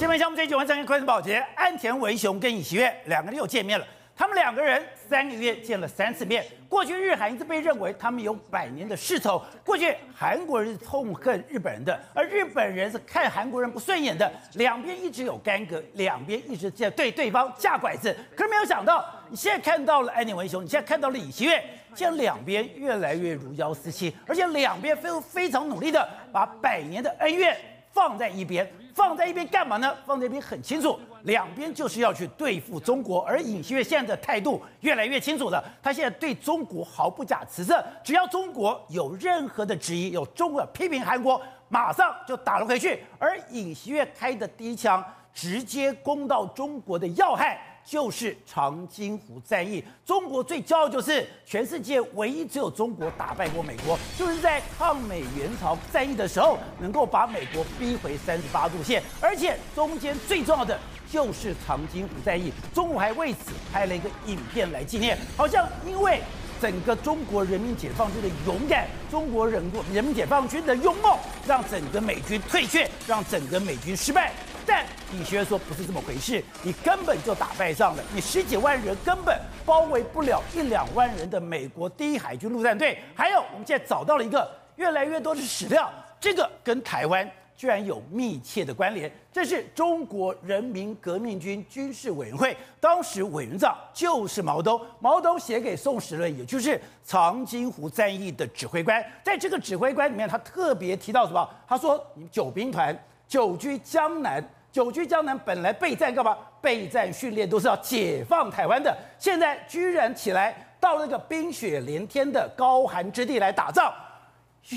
[0.00, 3.86] 今天项目这一局，我们展开快速保洁，岸田文雄跟尹锡悦两个人又见面了。
[4.16, 6.42] 他们两个人三个月见了三次面。
[6.70, 9.42] 过去日韩一直被认为他们有百年的世仇。
[9.62, 14.32] 过去韩国人是痛恨日本人的，而日本人是看韩国人不顺眼的。
[14.54, 18.16] 两边一直有干戈，两边一直在对对方架拐子。
[18.34, 21.62] 可是没有想到，你现在看到了安田文雄，你现在看到了尹锡悦，
[21.94, 27.54] 现在两边越来越如胶似漆，而且两边非非常努力的把百年的恩怨
[27.92, 28.66] 放在一边。
[29.00, 29.96] 放在一边干嘛呢？
[30.04, 33.22] 放在一边很清楚，两边就是要去对付中国。
[33.22, 43.02] 而尹锡悦现在的态度越来越清楚了，他现在对中国毫不假辞色，只要中国有任何的质疑，有中国批评韩国，马上就打了回去。
[43.18, 47.58] 而尹锡悦开的第一枪，直接攻到中国的要害。
[47.84, 60.78] 就是长津湖战役，中国最骄傲就是全世界唯一只有中国打败过美国，就是在抗美援朝战役的时候，能够把美国逼回三十八度线，而且中间最重要的
[61.10, 66.20] 就是长津湖战役，中国还为此拍了一个影片来纪念，好像因为
[66.60, 74.32] 整个中国人民解放军的勇敢，中国人人民解放军的勇猛，让整个美军退却，让整个美军失败。
[74.66, 82.98] 但李学说不是这么回事，你根本就打败仗了，你十几万人根本包围不了一两万人的美国第一海军陆战队。
[83.14, 89.10] 还有，我们现在找到了一个越来越多的史料，这个跟台湾居然有密切的关联。
[89.32, 99.04] 这是中国人民革命军军事委员会，当时委员长就是毛东，毛东写给宋时轮，也就是长津湖战役的指挥官。
[99.22, 101.48] 在这个指挥官里面，他特别提到什么？
[101.68, 102.96] 他说：“你们九兵团
[103.30, 106.36] 久居江南。”久居江南本来备战干嘛？
[106.60, 113.92] 备战训练都是要解放台湾的，现在居然起来到那个冰雪连天的高寒之地来打仗，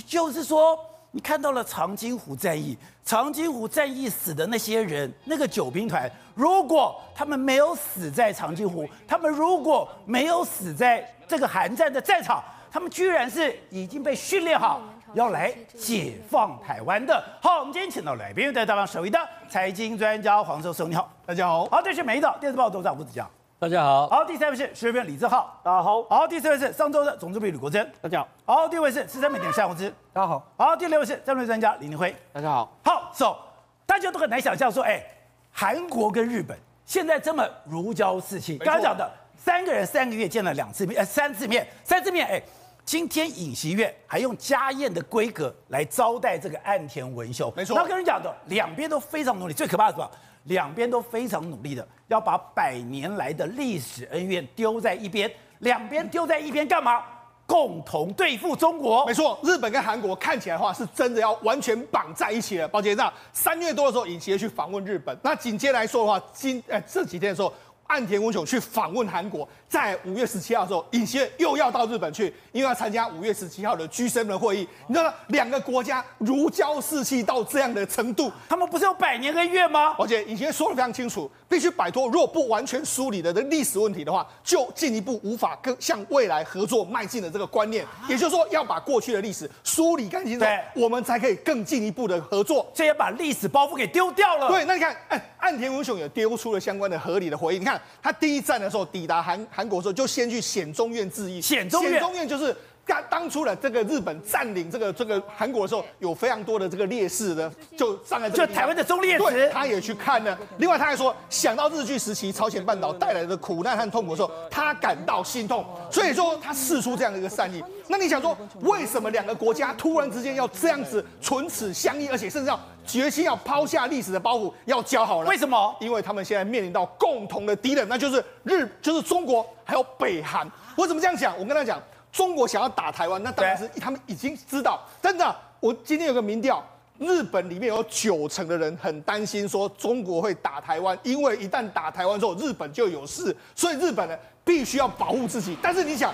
[0.08, 0.76] 就是说，
[1.12, 14.81] 你看到了长津湖战役，长津湖战役死的那些人，那个九兵团，如果他们没有死在长津湖，他们如果没有死在这个寒战的战场，他们居然是已经被训练好。
[15.13, 17.24] 要来解放台湾的。
[17.41, 21.66] 好，我们今天请到来宾，在大方首位的财经专家黄寿松，你好，大家好。
[21.66, 23.28] 好，这是《每日电视报》董事长吴子嘉，
[23.59, 24.07] 大家好。
[24.07, 26.03] 好，第三位是时事评论李志浩，大家好。
[26.09, 28.28] 好，第四位是上周的总主笔吕国珍，大家好。
[28.46, 30.44] 好，第五位是资深媒体夏宏之，大家好。
[30.57, 32.75] 好，第六位是战略专家李宁辉，大家好。
[32.84, 33.40] 好，走，
[33.85, 35.03] 大家都很难想象说，哎，
[35.52, 38.57] 韩国跟日本现在这么如胶似漆。
[38.57, 39.07] 刚刚讲的
[39.38, 42.41] 三个人三个月见了两次面，呃，三次面，三次面，哎。
[42.86, 47.76] 今天尹锡悦还用家宴的规格来招待这个岸田文雄，没错。
[47.78, 49.54] 那跟人讲的，两边都非常努力。
[49.54, 50.12] 最可怕的是什么？
[50.44, 55.32] 两边都非常努力的要把百年来的历史恩怨丢在一边。
[55.60, 57.02] 两边丢在一边干嘛？
[57.46, 59.06] 共同对付中国。
[59.06, 62.68] 没错，日本跟韩国看起来的话是真的要完全绑在一起了。
[62.68, 65.18] 宝杰，那三月多的时候，尹锡悦去访问日本。
[65.24, 67.54] 那紧接来说的话，今呃这几天的时候。
[67.86, 74.67] 岸田文雄去访问韩国，在五月十七号的时候，尹锡悦又要到日本去，因为要参加五月十七号的 G7 的会议。
[74.85, 79.95] 你知道两个国家如胶似漆到这样的程度，他们不是有百年恩怨吗？
[79.97, 87.84] 而且尹锡悦说的非常清楚，必须摆脱，如果不完全梳理的这历史问题的话，就进一步无法更向未来合作迈进的这个观念。
[88.07, 92.63] 也就是说，要把过去的历史梳理干净，对，我们才可以更进一步的合作。
[92.75, 94.50] 这也把历史包袱给丢掉了。
[94.50, 97.59] 对，那你看，哎，岸田文雄也丢出了相关的合理的回应。
[97.59, 97.81] 你看。
[98.03, 101.41] 他第一站的时候抵达韩韩国的时候，就先去显忠院致意。
[101.41, 102.56] 显中院，显忠院就是
[102.86, 110.38] 当当初的这个日本占领这个这个韩国的时候，有非常多的这个烈士的，就站在这就台湾的忠烈祠，他也去看了。
[110.58, 115.66] 另外他还说，想到日据时期朝鲜半岛带来的苦难和痛苦的时候，他感到心痛。
[115.90, 117.64] 所以说他试出这样的一个善意。
[117.88, 125.30] 那你想说，为什么两个国家突然之间要这样子唇齿相依，而且甚至要决心要抛下历史的包袱，要交好了？
[125.30, 125.76] 为什么？
[125.80, 130.50] 因为他们现在面临到共同的敌人，那就是日，就是中国，还有北韩。
[130.76, 131.38] 我怎么这样讲？
[131.38, 131.82] 我跟他讲，
[132.13, 134.79] 中国想要打台湾，那当然是他们已经知道。
[135.01, 136.63] 真的，我今天有个民调，
[137.00, 144.16] 日本里面有九成的人很担心说中国会打台湾，因为一旦打台湾之后，日本就有事，所以日本呢
[144.46, 145.58] 必须要保护自己。
[145.61, 146.14] 但是你想。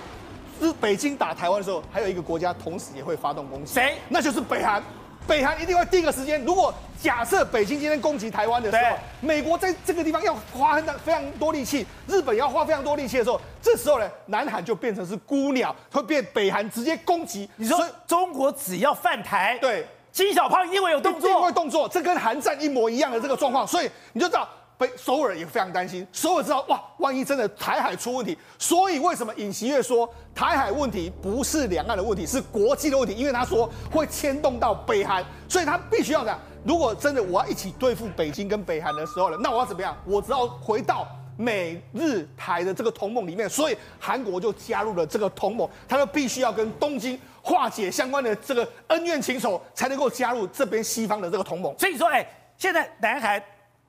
[0.62, 3.96] 日北京打台湾的时候，还有一个国家同时也会发动攻击，谁？
[4.10, 4.82] 那就是北韩。
[5.26, 6.42] 北韩一定会第一个时间。
[6.44, 17.48] 如果假设北京今天攻击台湾的时候，美国在这个地方要花很非常多力气，日本要花非常多力气的时候，这时候呢，南韩就变成是孤鸟，会变北韩直接攻击。
[17.56, 24.48] 你说中国只要犯台，对，金小胖因为有动作，因为动作，这跟韩战一模一样的这个状况，所以你就知道。
[24.80, 33.14] 被首尔也非常担心，首尔知道哇，万一真的台海出问题，所以为什么尹锡悦说台海问题不是两岸的问题，是国际的问题？
[33.14, 39.94] 因为他说会牵动到北韩，所以他必须要这样如果真的我要一起对付北京跟北韩的时候呢，那我要怎么样？
[40.06, 41.06] 我只要回到
[41.36, 51.78] 美日台的这个同盟里面，所以韩国就加入了这个同盟，他就必须要跟东京化解相关的这个恩怨情仇，才能够加入这边西方的这个同盟。
[51.78, 53.42] 所以说，哎，现在南韩、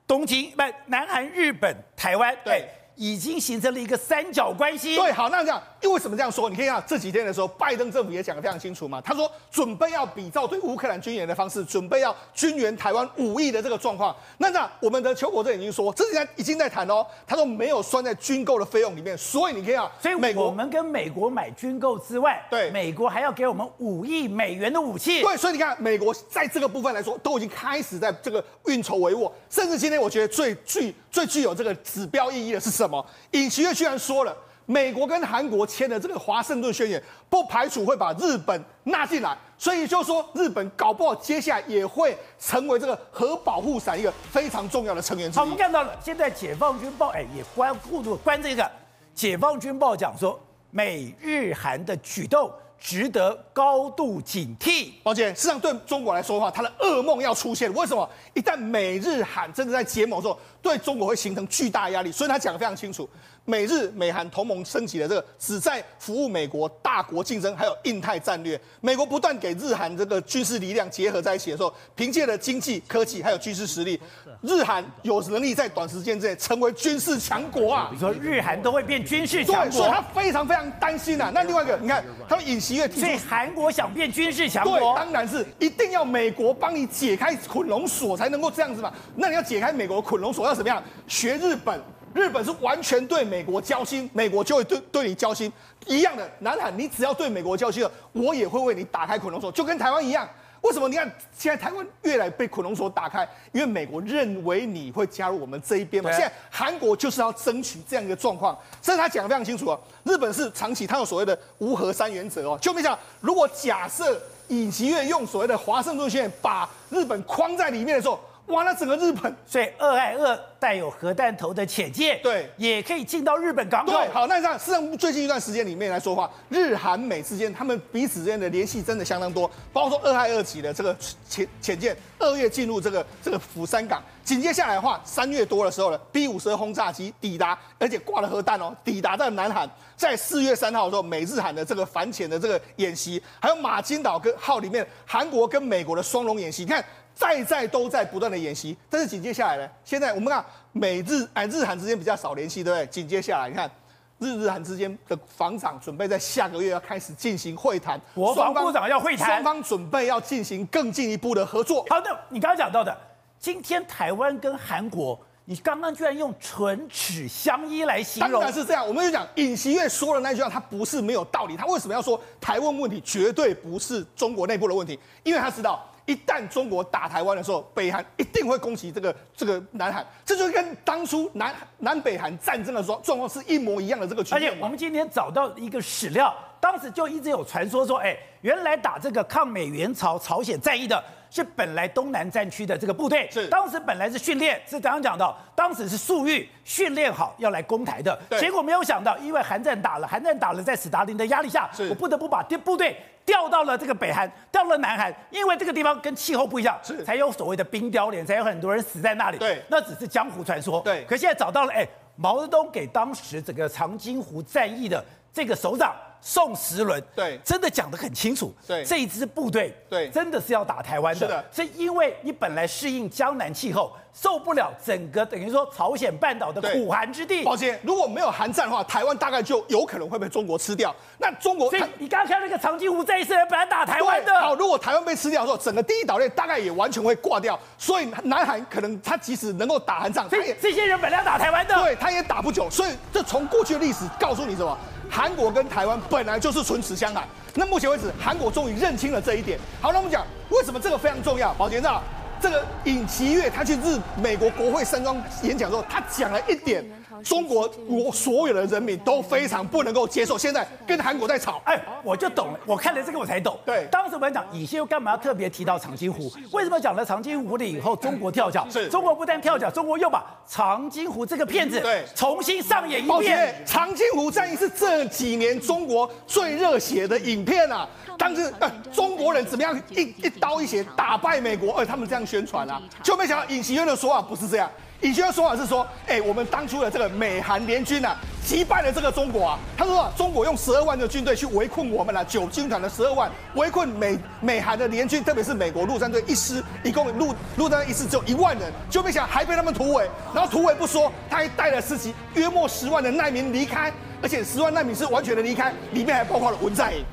[0.06, 2.68] 东京不，南韩、日本、台湾，对。
[3.02, 4.94] 已经形成了一个三角关系。
[4.94, 6.48] 对，好，那这样，因为为什么这样说？
[6.48, 9.00] 你可以看这几天的时候，拜登政府也讲得非常清楚嘛。
[9.00, 14.14] 他说准备要比照对乌克兰军演的方式，准备要军援台湾五亿的这个状况。
[14.38, 17.04] 那这样，我们的邱国正已经说，这几天已经在谈哦。
[17.26, 25.22] 他说没有算在军购的费用里面，所以你可以看，所以美国我们跟美国买军购之外，对，美国还要给我们五亿美元的武器。
[25.22, 29.28] 对，所以你看，美国在这个部分来说，都已经开始在这个运筹帷幄。
[29.50, 32.91] 甚至今天，我觉得最具最具有这个指标意义的是什么？
[33.32, 34.36] 尹锡悦居然说了，
[34.66, 45.36] 美国跟韩国签的这个华盛顿宣言，不排除会把日本纳进来，所以就说日本搞不好接下来也会成为这个核保护伞一个非常重要的成员之一。
[45.36, 48.70] 好，我们看到了，现在解放军报哎也关顾住关这个，
[49.14, 50.40] 解放军报讲说，
[50.70, 52.50] 美日韩的举动。
[52.82, 54.90] 值得高度警惕。
[55.04, 57.72] 宝杰，事实上对中国来说的话，它的噩梦要出现。
[57.72, 58.08] 为什么？
[58.34, 62.10] 一旦美日韩真的在结盟之后，对中国会形成巨大压力。
[62.10, 63.08] 所以他讲得非常清楚。
[63.44, 68.60] 美日美韩同盟升级的这个，旨在服务美国大国竞争，还有印太战略。
[68.80, 74.00] 美国不断给日韩这个军事力量结合在一起的时候，凭借着经济、科技还有军事实力，
[74.42, 77.88] 日韩有能力在短时间之内成为军事强国啊！
[77.92, 81.30] 你说日韩都会变军事强国，所以他非常非常担心啊。
[81.32, 88.92] 那另外一个，你看他们尹锡悦提出，所以韩国想变军事强国，对，当然是一定要美国帮你解开捆龙锁才能够这样子嘛。
[89.16, 90.82] 那你要解开美国捆龙锁要怎么样？
[91.06, 91.80] 学日本。
[92.14, 95.50] 日本是完全对美国交心，美国就会对对你交心。
[95.86, 100.28] 一样的，南海，你只要对美国交心了，我也会为你打开捆龙锁，就跟台湾一样。
[100.62, 100.88] 为什么？
[100.88, 101.06] 你看
[101.36, 106.10] 现在台湾越来被恐龙所打开，因为美国认为你会加入我们这一边嘛。
[106.10, 109.78] 现在韩国就是要争取这样一个状况，所以他讲的非常清楚哦。
[110.04, 118.18] 日本是长期他有所谓的无核三原则哦，就没想如果假设尹锡悦用所谓的华盛顿宣言把日本框在里面的时候。
[118.46, 123.92] 哇，那整个日本，所以二爱二带有核弹头的潜舰，对，也可以进到日本港口。
[123.92, 130.94] 对，好，那这样，事实上最近一段时间里面来说话，日韩美之间，他们彼此之间的联系真的相当多，包括说二爱二级的这个
[131.28, 146.84] 潜潜舰，二月进入这个这个釜山港，紧接下来的话，三月多的时候呢，B 五十二轰炸机抵达，而且挂了核弹哦，抵达在南韩，在四月三号的时候，美日韩的这个反潜的这个演习，还有马金岛跟号里面，韩国跟美国的双龙演习，你看。
[147.14, 149.68] 在在都在不断的演习，但是紧接下来呢？
[149.84, 152.86] 现在我们看美日哎日韩之间比较少联系，对不对？
[152.86, 153.70] 紧接下来你看
[154.18, 161.84] 日日韩之间的防长准备在下个月要开始进行会谈，国防部长要会谈，双方准备要进行更进一步的合作。
[161.90, 162.96] 好的，你刚刚讲到的，
[163.38, 168.86] 今天台湾跟韩国，你刚刚居然用唇齿相依来形容，当然是这样。
[168.86, 171.56] 我们就讲尹锡悦说的那句话，他不是没有道理。
[171.56, 174.98] 他为什么要说台湾问题绝对不是中国内部的问题？
[175.22, 175.88] 因为他知道。
[176.06, 184.50] 一旦中国打台湾的时候，北韩一定会攻击这个这个南韩，这就跟当初南南北韩战争的时候状况是一模一样的这个局面。
[184.50, 191.02] 而且我们今天找到一个史料，当时就一直有传说说，哎，原来打这个抗美援朝朝鲜战役的。
[191.28, 193.48] 是本来东南战区的这个部队，是。
[193.48, 198.38] 当时本来是训练，是刚刚讲到，当时是粟裕训练好要来攻台的，对。
[198.38, 207.02] 结果没有想到，因为韩战打了，韩战打了，在史达林的压力下，我不得不把部队调到了这个北韩，调到了南韩，因为这个地方跟气候不一样，是。
[207.02, 215.02] 才有所谓的冰雕连，才有很多人死在那里，对，那只是江湖传说，对，可现在找到了，哎，毛泽东给当时整个长津湖战役的
[215.32, 215.94] 这个首长。
[216.24, 218.54] 宋时轮对，真的讲得很清楚。
[218.64, 221.20] 对，这一支部队对，真的是要打台湾的。
[221.20, 227.42] 是的，是因为你本来适应江南气候，受不了整个等于说朝鲜半岛的苦寒之地。
[227.42, 230.94] 抱歉，如果没有韩战的话，台湾大概就有可能会被中国吃掉。
[231.18, 234.40] 那中国，所以你刚刚看那个长津湖这一次本来打台湾的。
[234.40, 237.58] 好，如果台湾被吃掉的时候，整个第一岛链大概也完全会挂掉。
[237.76, 242.70] 所以南韩可能他即使能够打韩仗，所以这些人本来要打台湾的，对，他也打不久。
[242.70, 244.78] 所以这从过去的历史告诉你什么？
[245.14, 247.16] 韩国跟台湾本来就是唇齿相依，
[247.54, 249.58] 那目前为止，韩国终于认清了这一点。
[249.78, 252.02] 好，那我们讲为什么这个非常重要，宝杰长。
[252.42, 256.84] 这个尹锡悦他去日美国国会山庄演讲的时候，他讲了一点，
[257.22, 260.36] 中国国所有的人民都非常不能够接受。
[260.36, 262.58] 现在跟韩国在吵，哎，我就懂了。
[262.66, 263.56] 我看了这个我才懂。
[263.64, 266.32] 对，当时我们讲尹锡悦干嘛要特别提到长津湖？
[266.50, 268.66] 为什么讲了长津湖了以后，中国跳脚？
[268.68, 273.54] 是，中国不但跳脚，中国又把长津湖这个片子对重新上演一遍。
[273.64, 277.88] 长津湖战役是这几年中国最热血的影片啊！
[278.18, 281.74] 当时呃，中国人怎么样一一刀一血打败美国？
[281.74, 282.26] 呃，他们这样。
[282.32, 284.70] 宣传啊，就没想到尹锡悦的说法不是这样。
[285.02, 289.58] 尹锡悦说法是说，哎，我们当初的这个美韩联军啊，击败了这个中国啊。
[289.76, 300.08] 他说啊，中国用十二万的军队去围困我们了，九军团的十二万围困美美韩的联军，特别是美国陆战队一师，一共陆陆战队一师只有一万人，就没想到还被他们突围。
[300.32, 307.04] 然后突围不说，他还带了十几约莫十万的难民离开，而且十万难民是完全的离开，里面还包括了文在寅。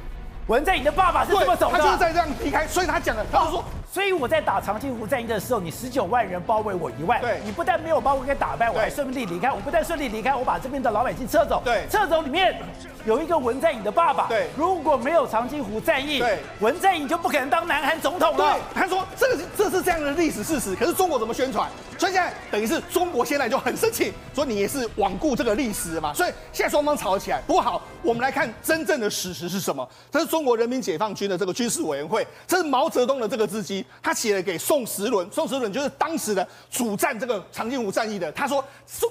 [0.48, 3.66] 文在寅的爸爸是这么走的，他就是在这样离开，所以他讲了，他就说。
[3.92, 9.52] 所以我在打长津湖战役的时候，你十九万人包围我一万，对，你不但没有把我给打败，我还顺利离开。
[9.52, 12.62] 我不但顺利离开，我把这边的老百姓撤走，对，撤走里面
[13.06, 18.54] 有一个文在寅的爸爸，对，如果没有长津湖战役，对，文在寅就不可能当南韩总统了。
[18.54, 21.68] 对，他说这个是这是这样的历史事实，可是中国怎么宣传？
[21.98, 26.14] 所以现在等于是中国现在就很生气，说你也是罔顾这个历史嘛。
[26.14, 27.42] 所以现在双方吵起来。
[27.48, 29.88] 不过好，我们来看真正的史实是什么？
[30.12, 33.64] 这是中国人民解放军的这个军事委员会，这是毛泽东的这个字
[34.02, 34.58] 他写了给。
[34.60, 38.32] 宋时轮，宋时轮就是当时的主战这个长津湖战役的。
[38.34, 38.64] 他说：“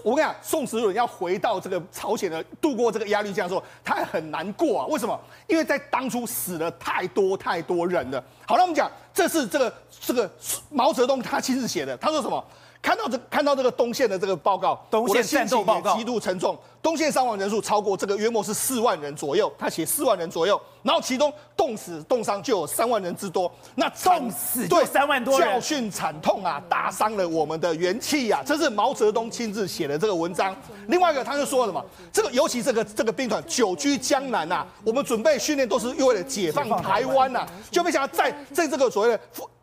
[0.05, 4.87] 我跟你讲，宋时轮要回到这个朝鲜的，度过这个鸭绿江的时候，他很难过啊。
[4.87, 5.19] 为什么？
[5.47, 8.23] 因为在当初死了太多太多人了。
[8.47, 10.31] 好了，我们讲，这是这个这个
[10.71, 11.97] 毛泽东他亲自写的。
[11.97, 12.45] 他说什么？
[12.81, 16.57] 看到这看到这个东线的这个报告，东线战斗报告极度沉重。
[16.81, 19.53] 东线伤亡人数超过这个约莫是四万人左右。
[19.59, 28.47] 他写四万人左右。”然后其中冻死冻伤就有三万人之多，那冻死对三万多，教训惨痛啊，打伤了我们的元气呀、啊。
[28.47, 30.57] 这是毛泽东亲自写的这个文章。
[30.87, 39.21] 另外一个他就说了什么，这个尤其这个这个兵团久居江南啊，我们准备训练都是为了解放台湾呐、啊，就没想到在在这个所谓的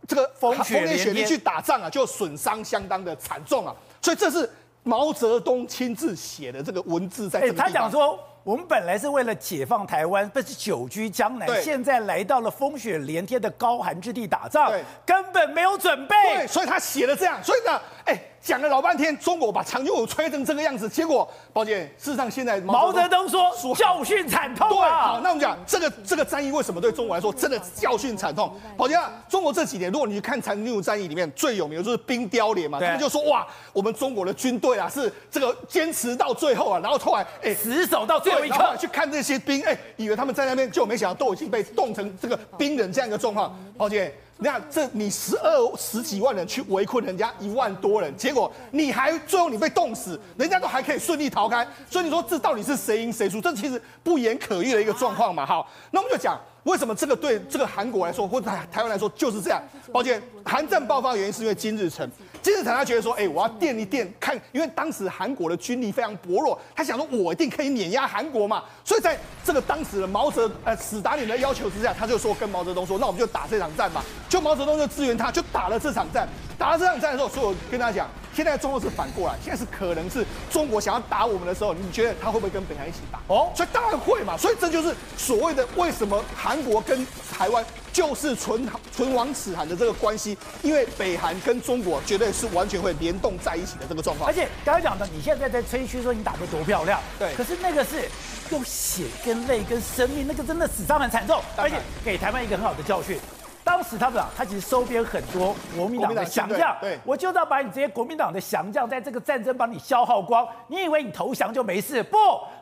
[0.08, 3.76] 这个风风雪连去打仗啊，就损伤相当的惨重啊。
[4.02, 4.50] 所以这是
[4.84, 7.52] 毛泽东亲自写的这个文字在。
[7.52, 8.20] 他讲说。
[8.46, 14.72] 我们本来是为了解放台湾，不是久居江南，现在来到了风雪连天的高寒之地打仗，
[15.04, 16.16] 根本没有准备。
[16.36, 18.22] 对，所以他写了这样，所以呢，哎。
[18.46, 24.88] 讲了老半天，中国把长津湖吹成这个样子，结果，宝姐，事实上现在毛泽东说教训惨痛啊。
[24.88, 28.54] 对，好，那我们讲这个这个战役为什么对中国来说真的教训惨痛？
[28.78, 44.14] 宝姐啊，中国这几年，如果你去看长津湖战役里面最有名的就是冰雕连嘛，他们就说哇，我们中国的军队啊是这个坚持到最后啊，然后后来哎死守到最后一刻，去看这些兵，哎，以为他们在那边，就没想到都已经被冻成这个冰人这样一个状况，宝姐。
[44.38, 53.40] 那这你十二十几万人去围困人家一万多人，结果你还最后你被冻死，人家都还可以顺利逃开，所以你说这到底是谁赢谁输？
[53.40, 55.46] 这其实不言可喻的一个状况嘛。
[55.46, 56.40] 好，那我们就讲。
[56.66, 59.62] 为什么这个对这个韩国来说，或者台台湾来说就是这样？
[59.92, 62.10] 抱歉，韩战爆发的原因是因为金日成，
[62.46, 68.64] 金日成他觉得说，哎，我要垫一垫，看，因为当时韩国的军力非常薄弱，他想说，我一定可以碾压韩国嘛。
[68.84, 74.06] 所以在这个当时的毛泽呃史达林的要求之下，他就说跟毛泽东说，那我们就打这场战吧。
[74.30, 76.30] 就毛泽东就支援他，就打了这场战。
[76.56, 78.08] 打了这场战的时候，所以我跟他讲。
[78.36, 83.20] 现在中国是反过来，现在是可能是中国想要打我们的时候，你觉得他会不会跟北韩一起打？
[83.28, 84.38] 哦，所以当然会嘛。
[84.38, 94.30] 所以这就是所谓的为什么韩国跟台湾就是唇唇亡齿寒的这个关系，因为北韩跟中国绝对是完全会联动在一起的这个状况。
[94.30, 98.04] 而且刚刚讲的，你现在在吹嘘说你打得多漂亮，对，可是那个是
[98.50, 103.18] 用血跟泪跟生命，那个真的死伤很惨重，而且给台湾一个很好的教训。
[103.66, 110.48] 当时他们啊，他其实收编很多国民党的降将，对，我就要把你这些国民党的降将在这个战争帮你消耗光。
[110.68, 112.04] 你以为你投降就没事？
[112.04, 112.18] 不，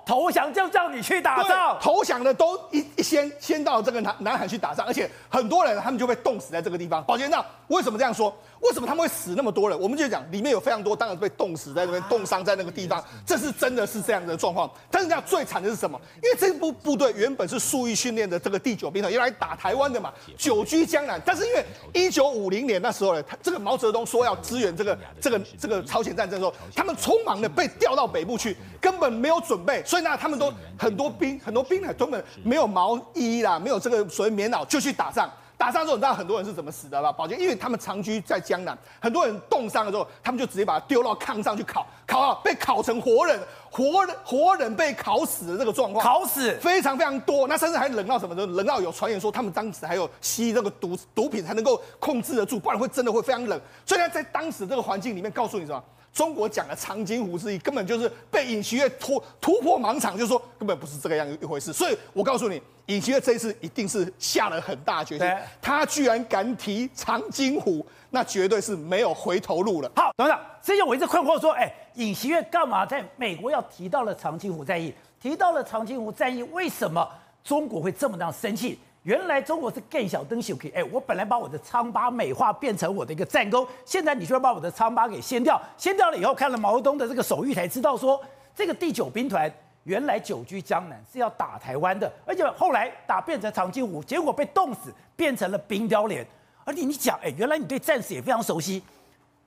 [0.06, 1.78] 投降就叫你去打仗。
[1.82, 7.04] 投降的都一一先先到这个南南海去打仗，而且很多人他们就被冻死在这个地方。
[7.04, 8.34] 宝杰，那为什么这样说？
[8.64, 9.78] 为什么他们会死那么多人？
[9.78, 14.72] 我们就讲里面有非常多，当然被冻死在那边，冻伤在那个地方，这是真的是这样的状况。
[14.90, 16.00] 但是这样最惨的是什么？
[16.24, 21.22] 因为这部部队原本是粟裕训练的这个第九兵团，要来打台湾的嘛，久居江南。
[21.26, 35.30] 但是因为一九五零年那时候呢，他这个毛泽东说要支援这个这个这个朝鲜战争的时候，他们匆忙的被调到北部去，根本没有准备，所以呢，他们都很多兵很多兵呢，根本没有毛衣啦，没有这个所谓棉袄，就去打仗。
[35.64, 37.10] 打仗之后，你知道很多人是怎么死的吧？
[37.10, 43.40] 宝杰，因为他们长居在江南，很多人冻伤了之后，他们就直接把它丢到炕上去烤，烤啊，被烤成活人，
[43.72, 47.48] 活人活人被烤死的这个状况，烤死非常非常多。
[47.48, 48.46] 那甚至还冷到什么的？
[48.46, 53.58] 冷到有传言说，他们当时还有吸这个毒毒品才能够控制得住，不然会真的会非常冷。
[53.86, 55.82] 所以，在当时这个环境里面，告诉你什么？
[56.14, 61.74] 中国讲的长津湖之役根本就是被尹锡悦突突破盲场，就是说根本不是这个样一回事。
[61.74, 65.28] 所以我告诉你，尹锡悦这一次一定是下了很大决心。
[65.60, 69.92] 他居然敢提长津湖，那绝对是没有回头路了。
[69.96, 77.10] 好，董事长，之前我一直困惑说，哎，尹锡悦干嘛在美国要提到了长津湖战役，提到了长津湖战役，为什么
[77.44, 78.78] 中国会这么样生气？
[79.04, 88.22] 原来中国是更小灯小 K，哎，我本来把我的疮疤美化变成我的一个战功，现在你就要把我的疮疤给掀掉，掀掉了以后，看了毛泽东的这个手谕，才知道说
[88.56, 89.52] 这个第九兵团
[89.84, 96.26] 原来久居江南是要打台湾的，而且后来打变成长津湖，结果被冻死，变成了冰雕连。
[96.64, 98.82] 而且你讲，哎，原来你对战士也非常熟悉，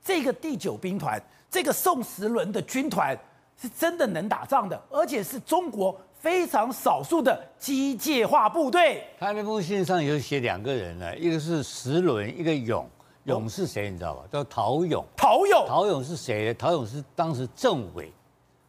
[0.04, 1.18] 这个第九兵团，
[1.50, 3.18] 这个宋时轮的军团
[3.58, 5.98] 是真的能打仗的，而且是中国。
[6.26, 12.84] 非常少数的机械化部队，他那封信上有写两个人呢，一个是时轮，一个勇。
[13.26, 13.92] 勇是谁？
[13.92, 14.24] 你知道吧？
[14.32, 15.04] 叫陶勇。
[15.16, 16.54] 陶勇，陶勇是谁呢？
[16.54, 18.12] 陶勇是当时政委，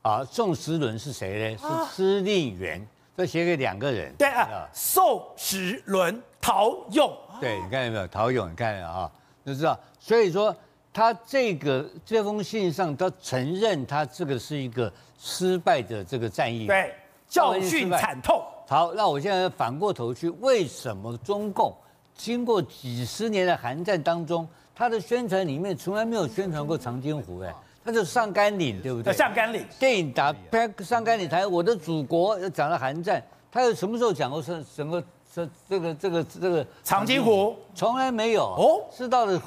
[0.04, 1.58] 啊，宋时轮是谁呢？
[1.58, 2.88] 是司令员。
[3.16, 4.14] 这写给两个人。
[4.20, 7.12] 对啊，宋时轮、陶勇。
[7.42, 8.08] 对，你看见没有？
[8.08, 9.12] 陶勇，你看啊，
[9.44, 9.76] 就知道。
[10.00, 10.56] 所以说，
[10.94, 16.68] 他这个这封信上，他承认他这个是一个失败的这个战役。
[16.68, 16.94] 对。
[17.28, 18.44] 教训惨痛。
[18.68, 21.74] 好，那我现在反过头去，为什么中共
[22.16, 27.42] 经过几十年的寒战当中，他的宣传里面从来没有宣传过长津湖？
[27.42, 27.54] 哎，
[27.86, 29.14] 他就上甘岭，对不对？
[29.14, 29.66] 上甘岭。
[29.80, 35.02] 电影打拍上甘岭，台我的祖国又讲了韩战，他有什么时候讲过是什么？
[35.36, 39.40] 这这个这个这个长津湖从来没有哦，是到了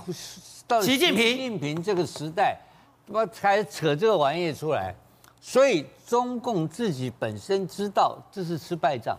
[0.69, 2.57] 到了习近平习近平这个时代，
[3.09, 4.95] 他妈才扯这个玩意出来。
[5.41, 9.17] 所以中共自己本身知道这是吃败仗，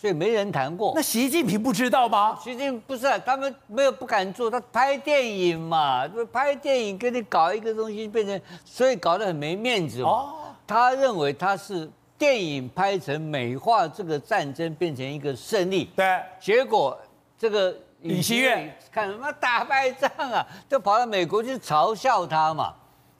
[0.00, 0.92] 所以没人谈过。
[0.94, 2.38] 那习近平不知道吗？
[2.40, 10.08] 习近平不是，他们没有不敢做，他拍电影嘛，拍电影给你搞一个东西变成，所以搞得很没面子嘛。
[10.08, 10.34] 哦。
[10.68, 15.90] 他认为他是电影拍成美化这个战争变成一个胜利。
[15.96, 16.22] 对。
[16.40, 16.96] 结果
[17.36, 22.72] 这个尹锡悦看什么打败仗啊，就跑到美国去嘲笑他嘛。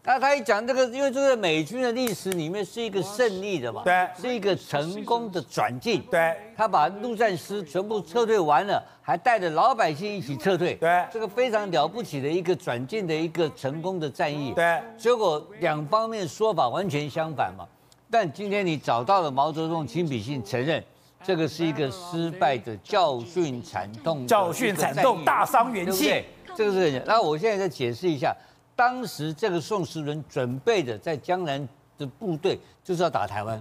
[0.06, 17.66] 那他一讲这个，因为这个美军的历史里面是一个胜利的嘛，对，是一个成功的转进，对，他把陆战师全部撤退完了，还带着老百姓一起撤退，对，这个非常了不起的一个转进的一个成功的战役，对，结果两方面说法完全相反嘛，
[18.08, 20.80] 但今天你找到了毛泽东亲笔信承认，
[21.24, 26.22] 这个是一个失败的教训惨痛，教训惨痛，大伤元气？
[26.54, 28.32] 这个是，那我现在再解释一下。
[28.76, 33.60] 当时这个宋时轮准备的在江南的部队就是要打台湾，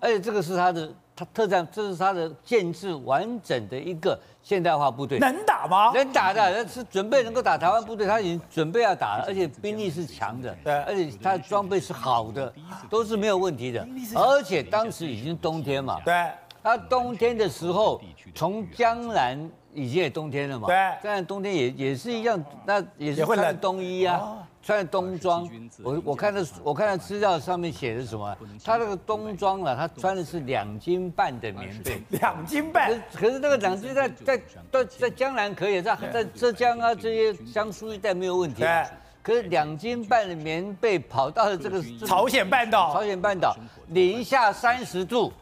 [0.00, 5.20] 而且这个是他的他特战，这是他的建制完整的一个现代化部队。
[5.20, 5.92] 能打吗？
[5.94, 12.52] 能打的，那是准备能够打台湾部队，他已经准备要打了，而且兵力是强的，对，而且他的装备是好的，
[12.90, 13.86] 都是没有问题的。
[14.16, 16.28] 而且当时已经冬天嘛，对，
[16.60, 18.00] 他冬天的时候
[18.34, 19.38] 从江南
[19.72, 24.36] 已经也冬天了嘛，对，江南冬天也也是一样，那也是穿冬衣啊。
[24.66, 25.48] 穿冬装，
[25.80, 28.36] 我我看的我看的资料上面写的是什么？
[28.64, 32.02] 他那个冬装啊，他穿的是两斤半的棉被。
[32.18, 33.00] 两斤半。
[33.14, 38.62] 可是这个两斤在在在在江南可以，在在浙江啊这些江苏一带没有问题。
[38.62, 38.84] 对。
[39.22, 43.56] 可是两斤半的棉被跑到了这个朝鲜半岛，朝鲜半岛
[43.90, 45.32] 零下三十度，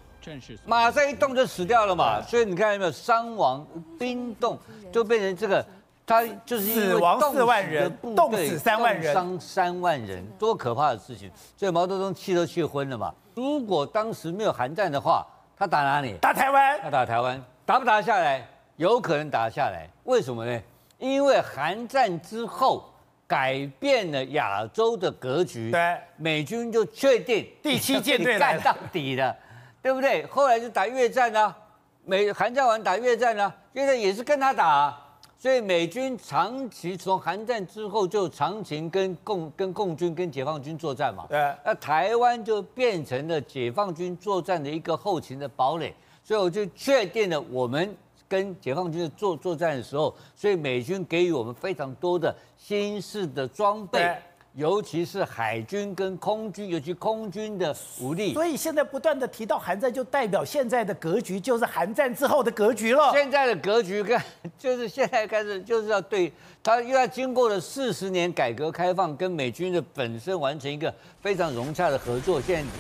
[0.67, 2.21] 马上一冻就死掉了嘛。
[2.21, 3.67] 所以你看到没有伤亡
[3.99, 4.59] 冰冻
[4.93, 5.65] 就变成这个。
[6.07, 11.31] 他就是死亡四万人，冻死三万人，伤三万人，多可怕的事情！
[11.57, 13.15] 所以毛泽东气都气昏了嘛。
[13.35, 16.19] 如果当时没有韩战的话，他打哪里？
[16.21, 16.79] 打台湾。
[16.83, 18.47] 他打台湾，打不打得下来？
[18.77, 19.89] 有可能打得下来。
[20.05, 20.63] 为什么呢？
[20.99, 22.85] 因为韩战之后
[23.27, 25.71] 改变了亚洲的格局。
[25.71, 29.35] 对，美军就确定第七舰队干到底了，
[29.81, 30.27] 对不对？
[30.27, 31.57] 后来就打越战啊，
[32.05, 35.01] 美韩战完打越战啊，越战也是跟他打啊。
[35.37, 47.95] 所以美军长期从韩战之后就长期跟共跟共军跟解放军作战嘛，对，那台湾就变成了解放军作战的一个后勤的堡垒，所以我就确定了我们
[48.27, 54.17] 跟解放军的作作战的时候，所以美军给予我们非常多的新式的装备。
[54.57, 58.33] 尤其是海军跟空军，尤其空军的武力。
[58.33, 63.11] 所以现在不断的提到韩战，就代表现在的格局就是韩战之后的格局了。
[63.13, 64.21] 现在的格局跟
[64.57, 72.41] 就是现在开始就是要对他又要经过了四十年改革开放，跟美军的本身完成一个非常融洽的合作。
[72.41, 72.71] 现在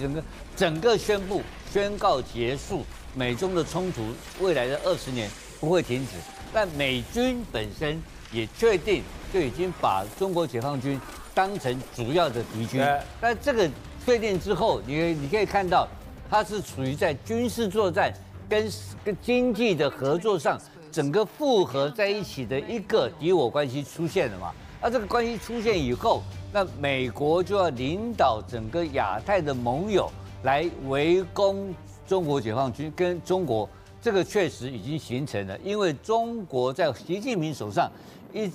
[0.00, 0.22] 整个
[0.54, 2.84] 整个宣布宣告结束，
[3.16, 4.02] 美中的冲突
[4.40, 6.12] 未来的二十年不会停止。
[6.52, 8.00] 但美军本身
[8.36, 9.02] 也确定。
[9.32, 10.98] 就已经把中国解放军
[11.34, 12.80] 当成主要的敌军。
[13.20, 13.68] 那这个
[14.02, 15.86] 确定之后，你你可以看到，
[16.30, 18.10] 它是处于在军事作战
[18.48, 18.70] 跟
[19.04, 20.58] 跟经济的合作上，
[20.92, 24.52] 整个复合在一起的一个敌我关系出现了嘛？
[24.80, 26.22] 那这个关系出现以后，
[26.52, 30.10] 那美国就要领导整个亚太的盟友
[30.44, 31.74] 来围攻
[32.06, 33.68] 中国解放军，跟中国
[34.00, 37.90] 这个确实已经形成了，因为中国在习近平手上
[38.36, 38.52] 一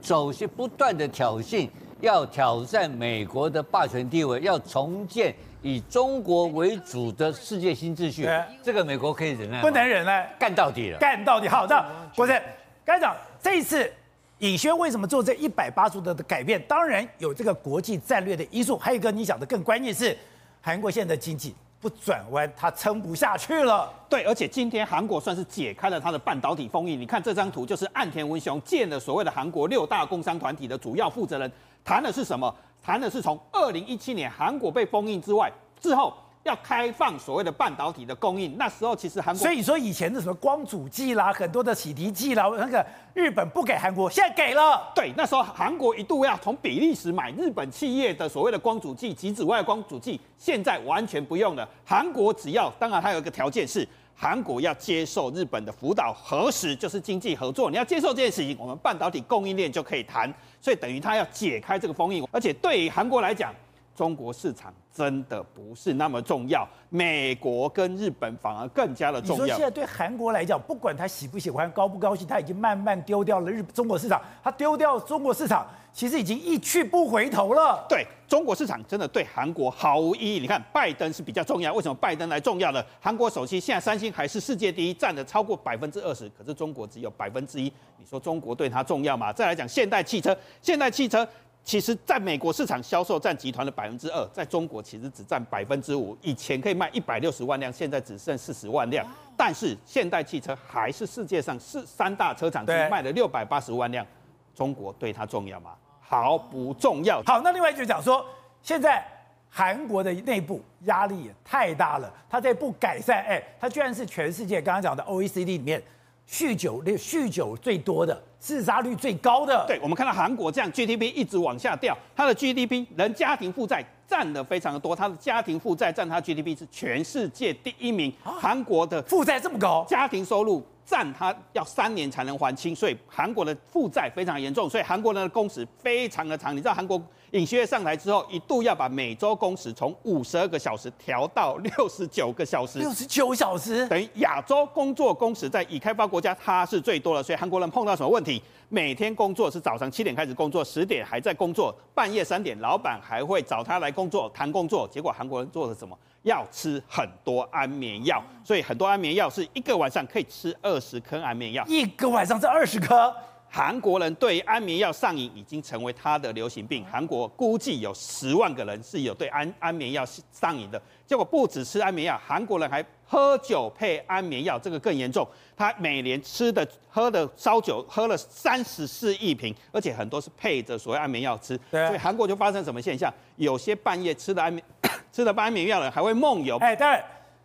[0.00, 1.68] 首先不断的挑衅，
[2.00, 8.28] 要挑战美国的霸权地位，要重建以中国为主的世界新秩序。
[8.62, 9.60] 这个美国可以忍耐？
[9.60, 11.48] 不能忍耐，干到底了，干到底。
[11.48, 11.84] 好的，
[12.14, 12.40] 国珍，
[12.84, 13.92] 该长，这一次
[14.38, 16.62] 尹轩为什么做这一百八十度的改变？
[16.68, 20.16] 当然有这个国际战略的因素，还有一个你讲的更关键是
[20.60, 21.52] 韩国现在的经济。
[21.86, 23.88] 不转弯，它撑不下去了。
[24.08, 27.00] 对，而且今天韩国算是解开了它的半导体封印。
[27.00, 31.48] 你看这张图，就是岸田文雄见了所谓的韩国六大工商团体的主要负责人，
[31.84, 32.52] 谈的是什么？
[32.82, 35.48] 谈的是从二零一七年韩国被封印之外
[35.80, 36.12] 之后。
[36.46, 44.90] 要开放所谓的半导体的供应，那时候其实韩国，所以说以前的什么光阻剂啦，很多的洗涤剂啦，那个日本不给韩国，现在给了。
[44.94, 51.68] 对，那时候韩国一度要从比利时买日本企业的所谓的光阻剂、极紫外光阻剂，现在完全不用了。
[51.84, 57.68] 韩国只要，当然它有一个条件是，韩国要接受日本的辅导核食，就是经济合作。
[57.68, 60.32] 你要接受这件事情，我们半导体供应链就可以谈。
[60.60, 63.52] 所以等于它要解开这个封印，而且对于韩国来讲。
[63.96, 69.44] 中国市场真的不是那么重要，美国跟日本反而更加的重要。
[69.44, 74.20] 你说现在对韩国来讲，不管他喜不喜欢、高不高兴，他已经慢慢丢掉了日中国市场。
[74.44, 77.84] 他丢掉中国市场，其实已经一去不回头了。
[77.88, 80.40] 对中国市场真的对韩国毫无意义。
[80.40, 82.84] 你看拜登是比较重要，为什么拜登来重要呢？
[83.00, 87.72] 韩国首席现在三星还是世界第一，占了超过百分之二十，可是中国只有百分之一。
[87.96, 89.32] 你说中国对他重要吗？
[89.32, 91.26] 再来讲现代汽车，现代汽车。
[91.66, 96.16] 其实，在美国市场销售占集团的百分之二，在中国其实只占百分之五。
[96.22, 99.04] 以前可以卖一百六十万辆，现在只剩四十万辆。
[99.36, 104.06] 但是现代汽车还是世界上是三大车厂，只卖了六百八十万辆。
[104.54, 105.72] 中国对它重要吗？
[106.00, 107.20] 毫不重要。
[107.26, 108.24] 好，那另外就讲说，
[108.62, 109.04] 现在
[109.50, 115.82] 韩国的内部压力也太大了，它在不改善，哎，它居然是全世界刚刚讲的 OECD 里面。
[116.28, 119.64] 酗酒的酗酒最多的，自杀率最高的。
[119.66, 128.12] 对，我们看到韩国这样 GDP 一直往下掉，它的 GDP 人家庭负债占的非常的多，它的家庭负债占它 GDP 是全世界第一名。
[128.22, 136.52] 韩国的负债这么高，家庭收入占它要三年才能还清，所以韩国的负债非常严重，所以韩国人的工时非常的长。
[136.52, 137.00] 你知道韩国？
[137.32, 147.22] 尹锡悦上台之后，一度要把每周工时从五十二个小时调到六十九个小时，六十九小时等于亚洲工作工时在已开发国家它是最多的。
[147.22, 148.40] 所以韩国人碰到什么问题？
[148.68, 154.88] 每天工作是早上七点开始工作，十点还在工作，半夜三点老板还会找他来工作谈工作。
[154.88, 155.96] 结果韩国人做了什么？
[156.22, 163.14] 要吃很多安眠药，所以很多安眠药是一个晚上可以吃二十颗安眠药，一个晚上吃二十颗。
[163.56, 166.84] 韩国人对安眠药上瘾已经成为他的流行病。
[166.84, 170.78] 韩国估计有十万个人是有对安安眠药上瘾的。
[171.06, 175.26] 结果不只吃安眠药，韩国人还喝酒配安眠药，这个更严重。
[175.56, 181.58] 他每年吃的喝的烧酒喝了三十四亿瓶，而且很多是配着所谓安眠药吃。
[181.70, 183.10] 对，所以韩国就发生什么现象？
[183.36, 184.62] 有些半夜吃的安眠
[185.10, 186.58] 吃的安眠药的人还会梦游。
[186.58, 187.02] 哎，当然，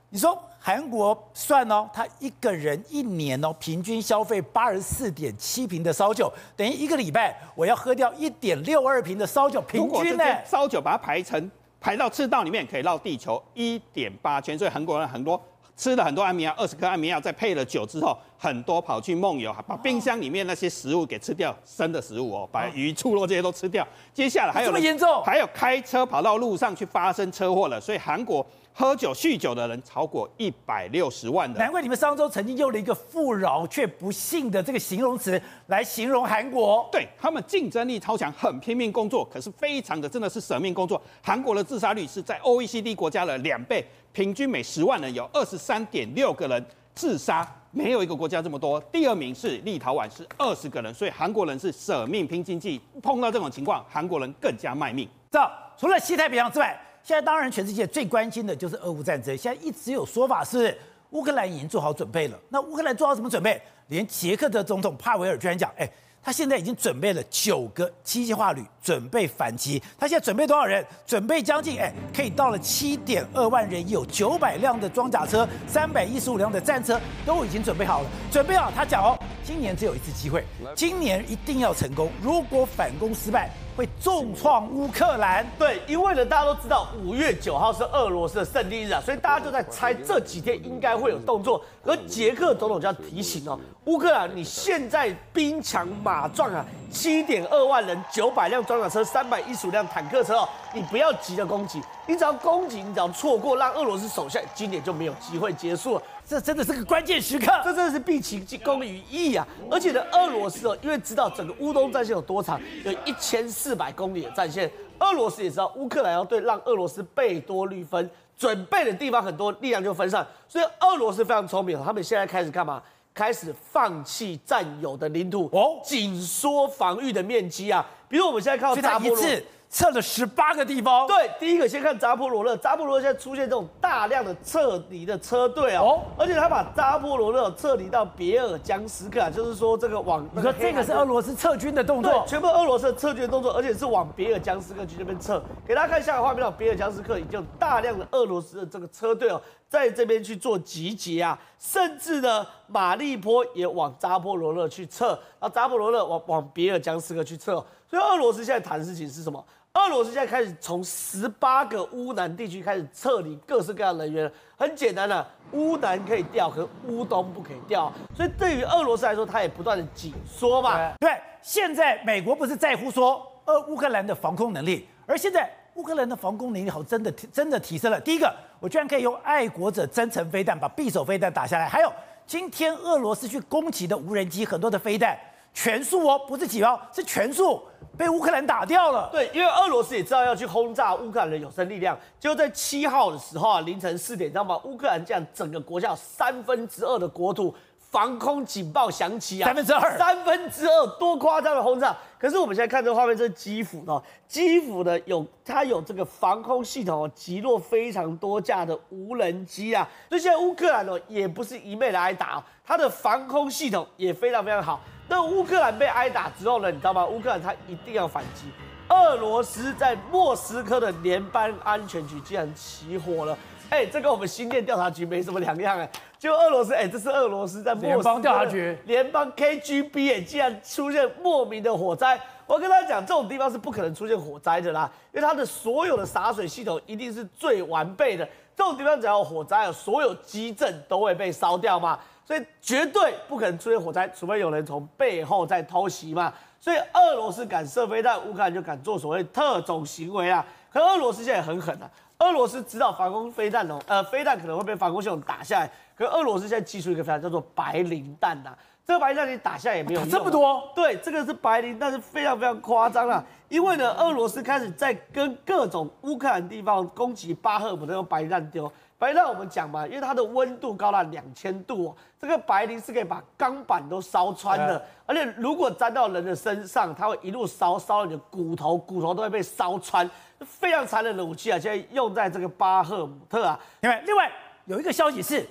[0.10, 0.38] 你说。
[0.64, 14.56] 韩国算哦，他一个人一年哦，平均消费八十四点七瓶的烧酒，等于一个礼拜我要喝掉一点六二瓶的烧酒，平均呢，烧酒把它排成排到赤道里面，可以绕地球一点八圈。
[14.56, 15.42] 所以韩国人很多
[15.76, 23.88] 吃了很多安眠药，二十颗安眠药，再配了酒之后，很多跑去梦游，把冰箱里面那些食物给吃掉，生的食物哦，把鱼、畜肉这些都吃掉。
[24.14, 27.82] 接下来还有这么严重，还有开车跑到路上去发生车祸了。
[27.82, 28.46] 所以韩国。
[28.74, 36.88] 喝酒酗酒的人超过一百六十万人，难怪你们上周曾经用了一个富饶却不幸的这个形容词来形容韩国。
[36.92, 41.02] 对，他们竞争力超强，很拼命工作，可是非常的真的是舍命工作。
[41.22, 48.80] 韩国的自杀率是在 OECD 国家的两倍，平均每十万人有二十三点六个人自杀，没有一个国家这么多。
[48.92, 52.80] 第二名是立陶宛，是二十个人，所以韩国人是舍命拼经济。
[53.04, 55.08] 碰到这种情况，韩国人更加卖命。
[55.30, 55.40] 这
[55.78, 56.80] 除了西太平洋之外。
[57.04, 59.36] 现在当然，全世界最关心的就是俄乌战争。
[59.38, 60.78] 现在一直有说法是
[61.10, 62.40] 乌克兰已经做好准备了。
[62.50, 63.62] 那乌克兰做好什么准备？
[63.88, 65.90] 连捷克的总统帕维尔居然讲：“哎，
[66.24, 69.82] 他现在已经准备了九个机械化旅，准备反击。
[70.00, 70.86] 他现在准备多少人？
[71.06, 78.10] 准备将近哎，可以到了七点二万人，有九百辆的装甲车，三百一十五辆的战车都已经准备好了。
[78.32, 82.10] 准备好，他讲哦，今年只有一次机会，今年一定要成功。
[82.22, 91.64] 如果反攻失败，”会重创乌克兰，对，因为呢，大家都知道五月九号是俄罗斯的胜利日啊，所以大家就在猜这几天应该会有动作。
[91.84, 106.02] 而捷克总统就要提醒哦，乌克兰你现在兵强马壮啊，七点二万人，九百辆装甲车，三百一十五辆坦克车哦，你不要急着攻击，你只要攻击，你只要错过，让俄罗斯守下，今年就没有机会结束了。
[106.32, 109.46] 这真的是个关键时刻，这真的是毕其功于一役啊！
[109.70, 122.82] 而且呢，俄罗斯哦，因为知道整个乌东战线有多长，有一千四百公里的战线，俄罗斯也知道乌克兰要对让俄罗斯贝多绿分，准备的地方很多，力量就分散，所以俄罗斯非常聪明，他们现在开始干嘛？
[123.14, 127.86] 开始放弃占有的领土哦，紧缩防御的面积啊！
[128.08, 129.22] 比如我们现在看到扎波罗。
[129.72, 131.08] 撤了十八个地方。
[131.08, 145.42] 对，第一个先看扎波罗热，扎波罗热现在出现这种大量的撤离的车队哦，哦，而且他把扎波罗热撤离到别尔江斯克啊，就是说这个往你说这个是俄罗斯撤军的动作，对，全部俄罗斯的撤军的动作，而且是往别尔江斯克去那边撤。
[145.66, 155.08] 给大家看下个画面，别尔江斯克已经有大量的俄罗斯的这个车队哦，在这边去做集结啊，甚至呢，马利坡也往扎波罗热去撤，
[155.40, 157.64] 然后扎波罗热往往别尔江斯克去撤。
[157.90, 159.44] 所以俄罗斯现在谈的事情是什么？
[159.74, 167.92] 俄罗斯现在开始从十八个乌南地区开始撤离各式各样人员，很简单的、啊，乌南可以调，可乌东不可以调。
[168.14, 170.92] 所以对于俄罗斯来说，它也不断的紧缩嘛。
[171.00, 177.98] 对，现在美国不是在乎说呃乌克兰的防空能力，而现在乌克兰的防空能力好真的真的提升了。
[178.00, 181.92] 第一个，我居然可以用爱国者增程飞弹把匕首飞弹打下来，还有
[182.28, 185.18] 今天俄罗斯去攻击的无人机很多的飞弹。
[185.54, 187.62] 全数哦，不是几包，是全数
[187.98, 189.10] 被乌克兰打掉了。
[189.12, 194.60] 对，因为俄罗斯也知道要去轰炸乌克兰的有生力量，就在七号的时候啊，凌晨四点，你知道吗？
[194.64, 201.96] 乌克兰这样整个国家三分之二的国土防空警报响起啊，三分之二，三分之二，多夸张的轰炸！
[202.18, 214.80] 可是我们现在看这个画面，这是基辅的，基辅的有它有这个防空系统哦，击落非常多架的无人机啊，所以现在乌克兰哦也不是一昧的挨打，它的防空系统也非常非常好。
[215.12, 216.72] 那乌克兰被挨打之后呢？
[216.72, 217.06] 你知道吗？
[217.06, 218.46] 乌克兰他一定要反击。
[218.88, 223.38] 俄罗斯在莫斯科的联邦安全局竟然起火了。
[223.70, 225.90] 哎、欸，这跟我们新店调查局没什么两样哎。
[226.18, 232.18] 就俄罗斯，哎、欸，这是俄罗斯在莫斯科联邦调查局、联邦 KGB 哎，竟然出现莫名的火灾。
[232.48, 238.26] 我跟大家讲，这种地方是不可能出现火灾的啦，因为它的所有的洒水系统一定是最完备的。
[238.56, 242.00] 这种地方只要有火灾，所有基震都会被烧掉嘛。
[242.32, 246.32] 所以绝对不可能出现火灾，除非有人从背后在偷袭嘛。
[246.62, 250.46] 所以俄罗斯敢射飞弹，乌克兰就敢做所谓特种行为啊。
[250.72, 255.70] 可俄罗斯现在也很狠啊，俄罗斯知道防空飞弹哦，呃，飞弹可能会被防空系统打下来。
[255.94, 260.72] 可俄罗斯现在祭出一个飞弹叫做白磷弹呐，这个白磷弹你打下来也没有用，这么多？
[260.74, 263.22] 对，这个是白磷，但是非常非常夸张啊。
[263.50, 268.72] 因为呢，俄罗斯开始在跟各种乌克兰地方攻击巴赫姆，都用白磷弹丢。
[269.02, 280.08] 白磷我们讲嘛，因为它的温度高达两千度哦，这个白磷是可以把钢板都烧穿的，而且如果沾到人的身上，它会一路烧烧到你的骨头，骨头都会被烧穿，
[280.42, 281.58] 非常残忍的武器啊！
[281.58, 283.60] 现在用在这个巴赫姆特啊。
[283.80, 284.32] 另外，另外
[284.66, 285.50] 有一个消息是，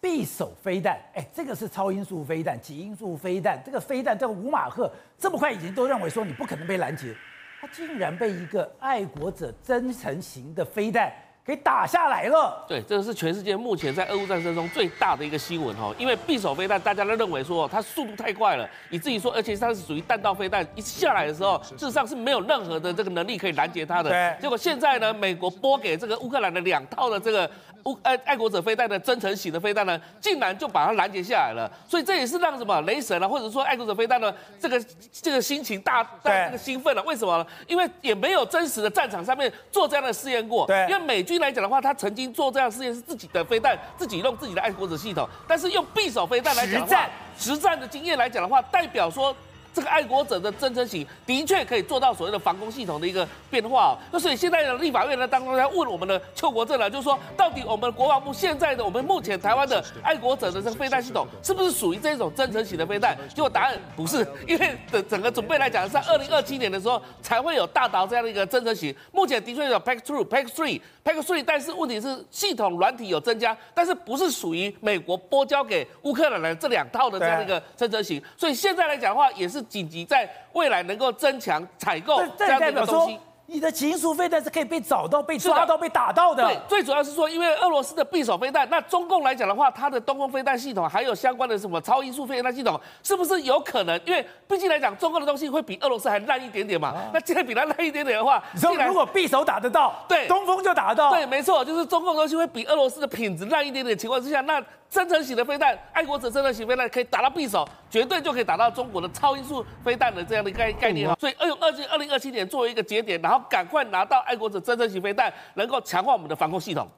[0.00, 7.14] 匕首飞弹，哎，这个是超音速飞弹、极音速飞弹，这个飞弹这个五马赫这么快，已经都认为说你不可能被拦截，
[7.60, 11.12] 它竟然被一个爱国者增程型的飞弹。
[11.46, 12.64] 给打下来了。
[12.66, 24.10] 对，这个是全世界目前在俄乌战争中最大的一个新闻哈，因为匕首飞弹大家都认为说它速度太快了，以至于说，而且它是属于弹道飞弹，一下来的时候，事实上是没有任何的这个能力可以拦截它的。
[24.10, 24.42] 对。
[24.42, 27.48] 结果现在呢，美国拨给这个乌克兰的两套的这个
[27.84, 31.70] 乌爱爱国者飞弹的增程型的飞弹呢，竟然就把它拦截下来了。
[31.88, 37.02] 所以这也是让什么雷神啊，或者说爱国者飞弹呢，这个这个心情大大这个兴奋了。
[37.04, 37.46] 为什么呢？
[37.68, 40.66] 因为也没有真实的战场上面做这样的试验过。
[40.66, 40.84] 对。
[40.88, 49.34] 因为美军来讲的话，他曾经做这样试验是自己的飞弹，自己弄自己的爱国者系统，但是用匕首飞弹来讲的话，实战的经验来讲的话，代表说。
[49.76, 53.98] 这个爱国者的增程型的确可以做到所谓的防空系统的一个变化哦。
[54.10, 63.14] 那所以现在的立法院呢当中在问我们的邱国正呢，就是说到底我们国防部现在的我们目前台湾的爱国者的这个飞弹系统是不是属于这种增程型的飞弹？
[63.34, 68.96] 结果答案不是，因为整整个准备来讲，在二零二七年的时候才会有大导这样的一个增程型。
[69.12, 78.22] 目前的确有 Pack Two、Pack Three、Pack Three，但是问题是系统软体有增加，但是不是属于美国拨交给乌克兰的这两套的这样的一个增程型。
[78.38, 79.65] 所以现在来讲的话，也是。
[79.68, 83.18] 紧急在未来能够增强采购这样的一个东西。
[83.48, 86.44] 你的极速飞弹是可以被找到、被抓到、被打到的。
[86.44, 93.96] 对，最主要是说，因为俄罗斯的匕首飞弹，那中共来讲的话，它的东风飞弹系统还有相关的什么超音速飞弹系统，是不是有可能？
[94.04, 96.88] 因为毕竟来讲，中共的东西会比俄罗斯还烂一点点嘛。
[96.88, 101.10] 啊、那既然比它烂一点点的话，你说如果匕首打得到，对，东风就打得到。
[101.10, 111.16] 对，没错，就是中共的东西会比俄罗斯的品质烂一点点的情况之下，那增程型的飞弹，爱国者增程型飞弹可以打到匕首，绝对就可以打到中国的超音速飞弹的这样的概概念哈。
[111.20, 114.16] 所以，二零二七、二零二七年作为一个节点，然后赶快拿到。
[114.26, 116.88] 爱国者增程型飞弹能够强化我们的防空系统。